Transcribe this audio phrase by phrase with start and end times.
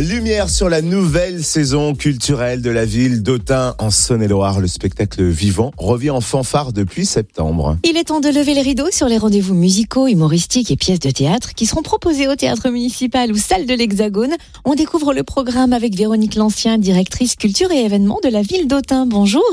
[0.00, 4.58] Lumière sur la nouvelle saison culturelle de la ville d'Autun en Saône-et-Loire.
[4.58, 7.76] Le spectacle vivant revient en fanfare depuis septembre.
[7.84, 11.10] Il est temps de lever les rideaux sur les rendez-vous musicaux, humoristiques et pièces de
[11.10, 14.34] théâtre qui seront proposés au théâtre municipal ou salle de l'Hexagone.
[14.64, 19.04] On découvre le programme avec Véronique Lancien, directrice culture et événements de la ville d'Autun.
[19.04, 19.44] Bonjour.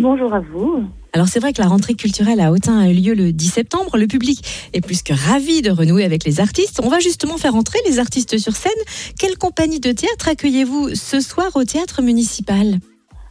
[0.00, 0.84] Bonjour à vous.
[1.12, 3.96] Alors c'est vrai que la rentrée culturelle à Autun a eu lieu le 10 septembre.
[3.96, 4.40] Le public
[4.72, 6.80] est plus que ravi de renouer avec les artistes.
[6.84, 8.72] On va justement faire entrer les artistes sur scène.
[9.20, 12.78] Quelle compagnie de théâtre accueillez-vous ce soir au théâtre municipal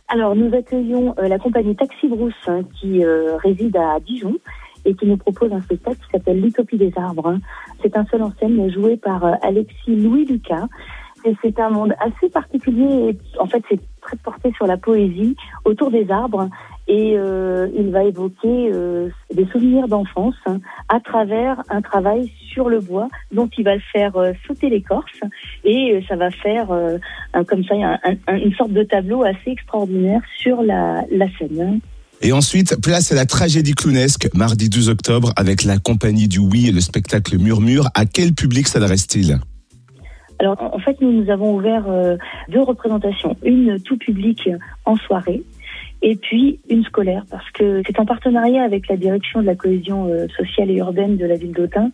[0.07, 4.35] Alors nous accueillons euh, la compagnie Taxi Brousse hein, qui euh, réside à Dijon
[4.85, 7.27] et qui nous propose un spectacle qui s'appelle L'Utopie des arbres.
[7.27, 7.39] hein.
[7.81, 10.67] C'est un seul en scène joué par euh, Alexis Louis Lucas.
[11.41, 13.17] C'est un monde assez particulier.
[13.39, 16.49] En fait, c'est très porté sur la poésie autour des arbres.
[16.87, 20.59] Et euh, il va évoquer euh, des souvenirs d'enfance hein,
[20.89, 25.19] à travers un travail sur le bois dont il va le faire euh, sauter l'écorce.
[25.63, 26.67] Et ça va faire
[27.47, 31.61] comme ça un- un- une sorte de tableau assez extraordinaire sur la, la scène.
[31.61, 31.77] hein.
[32.21, 36.67] Et ensuite, place à la tragédie clownesque, mardi 12 octobre, avec la compagnie du Oui
[36.67, 37.87] et le spectacle Murmure.
[37.95, 39.39] À quel public s'adresse-t-il?
[40.39, 42.17] Alors, en fait, nous, nous avons ouvert euh,
[42.49, 43.35] deux représentations.
[43.43, 44.49] Une tout public
[44.85, 45.43] en soirée
[46.03, 50.07] et puis une scolaire parce que c'est en partenariat avec la direction de la cohésion
[50.07, 51.91] euh, sociale et urbaine de la ville d'Autun.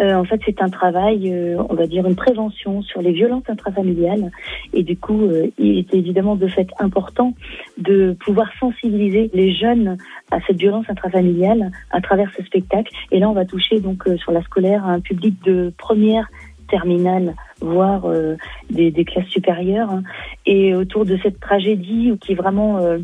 [0.00, 1.30] Euh, en fait, c'est un travail,
[1.68, 4.30] on va dire, une prévention sur les violences intrafamiliales.
[4.72, 7.34] Et du coup, euh, il est évidemment de fait important
[7.76, 9.98] de pouvoir sensibiliser les jeunes
[10.30, 12.90] à cette violence intrafamiliale à travers ce spectacle.
[13.10, 16.30] Et là, on va toucher donc sur la scolaire un public de première
[16.70, 18.36] terminale, voire euh,
[18.70, 19.90] des, classes supérieures.
[19.90, 20.02] hein.
[20.46, 22.98] Et autour de cette tragédie, qui est vraiment euh,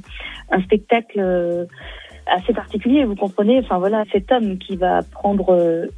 [0.51, 1.65] un spectacle euh,
[2.27, 5.89] assez particulier, vous comprenez, enfin voilà, cet homme qui va prendre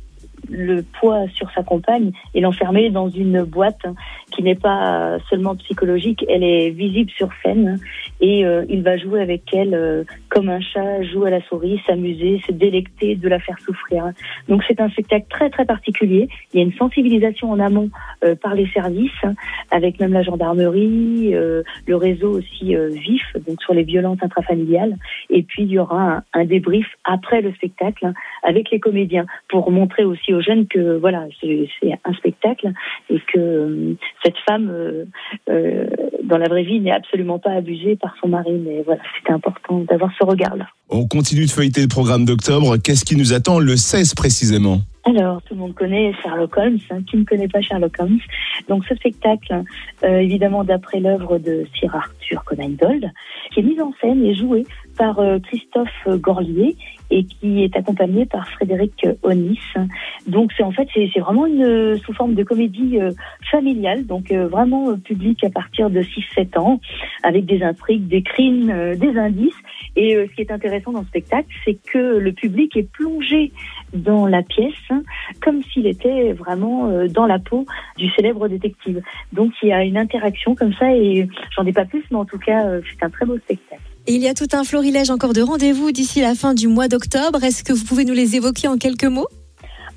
[0.48, 3.84] le poids sur sa compagne et l'enfermer dans une boîte
[4.34, 7.78] qui n'est pas seulement psychologique, elle est visible sur scène
[8.20, 11.80] et euh, il va jouer avec elle euh, comme un chat joue à la souris,
[11.86, 14.10] s'amuser, se délecter de la faire souffrir.
[14.48, 16.28] Donc c'est un spectacle très très particulier.
[16.52, 17.90] Il y a une sensibilisation en amont
[18.24, 19.10] euh, par les services,
[19.70, 24.96] avec même la gendarmerie, le réseau aussi vif, donc sur les violences intrafamiliales.
[25.30, 28.12] Et puis il y aura un, débrief après le spectacle
[28.42, 31.68] avec les comédiens pour montrer aussi aux jeunes que voilà c'est
[32.04, 32.72] un spectacle
[33.10, 33.94] et que euh,
[34.24, 35.04] cette femme euh,
[35.50, 35.86] euh,
[36.24, 38.52] dans la vraie vie n'est absolument pas abusée par son mari.
[38.64, 40.66] Mais voilà, c'était important d'avoir ce regard-là.
[40.88, 42.76] On continue de feuilleter le programme d'octobre.
[42.76, 44.80] Qu'est-ce qui nous attend le 16 précisément?
[45.08, 46.78] Alors, tout le monde connaît Sherlock Holmes.
[46.90, 46.98] hein.
[47.08, 48.18] Qui ne connaît pas Sherlock Holmes?
[48.68, 49.62] Donc, ce spectacle,
[50.04, 53.10] euh, évidemment, d'après l'œuvre de Sir Arthur Conan Doyle,
[53.50, 54.66] qui est mis en scène et joué
[54.98, 56.76] par euh, Christophe Gorlier
[57.10, 59.58] et qui est accompagné par Frédéric Onis.
[60.26, 63.12] Donc, c'est en fait, c'est vraiment une sous forme de comédie euh,
[63.50, 66.80] familiale, donc euh, vraiment euh, public à partir de 6-7 ans,
[67.22, 69.54] avec des intrigues, des crimes, euh, des indices.
[69.98, 73.50] Et euh, ce qui est intéressant dans le spectacle, c'est que le public est plongé
[73.92, 75.02] dans la pièce hein,
[75.42, 77.66] comme s'il était vraiment euh, dans la peau
[77.96, 79.02] du célèbre détective.
[79.32, 82.24] Donc il y a une interaction comme ça et j'en ai pas plus, mais en
[82.24, 83.82] tout cas euh, c'est un très beau spectacle.
[84.06, 87.42] Il y a tout un florilège encore de rendez-vous d'ici la fin du mois d'octobre.
[87.42, 89.28] Est-ce que vous pouvez nous les évoquer en quelques mots?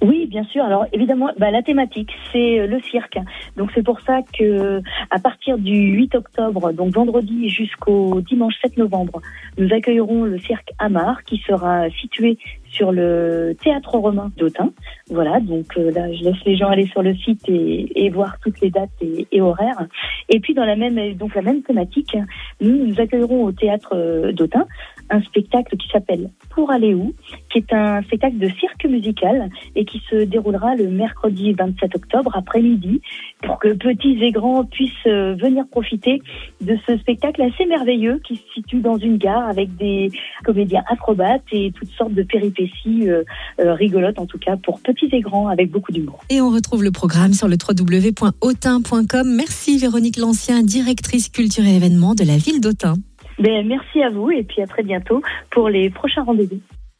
[0.01, 0.63] Oui, bien sûr.
[0.63, 3.19] Alors évidemment, bah, la thématique, c'est euh, le cirque.
[3.55, 4.81] Donc c'est pour ça que
[5.11, 9.21] à partir du 8 octobre, donc vendredi jusqu'au dimanche 7 novembre,
[9.59, 12.39] nous accueillerons le cirque Amar qui sera situé
[12.71, 14.71] sur le théâtre romain d'Autun.
[15.09, 18.59] Voilà, donc euh, là, je laisse les gens aller sur le site et, voir toutes
[18.61, 19.87] les dates et, et horaires.
[20.29, 22.15] Et puis dans la même donc la même thématique,
[22.59, 24.65] nous nous accueillerons au théâtre euh, d'Autun
[25.09, 27.13] un spectacle qui s'appelle Pour aller où,
[27.51, 32.31] qui est un spectacle de cirque musical et qui se déroulera le mercredi 27 octobre
[32.35, 33.01] après-midi
[33.41, 36.21] pour que petits et grands puissent euh, venir profiter
[36.61, 40.09] de ce spectacle assez merveilleux qui se situe dans une gare avec des
[40.45, 42.60] comédiens acrobates et toutes sortes de péripéties
[43.09, 43.23] euh,
[43.59, 46.23] euh, rigolotes en tout cas pour petits et grands avec beaucoup d'humour.
[46.29, 49.35] Et on retrouve le programme sur le www.autin.com.
[49.35, 52.95] Merci Véronique Lancien, directrice culture et événements de la ville d'Autun.
[53.39, 56.59] Ben, merci à vous et puis à très bientôt pour les prochains rendez-vous.